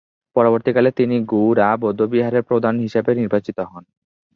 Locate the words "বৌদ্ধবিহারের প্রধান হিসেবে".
1.77-3.11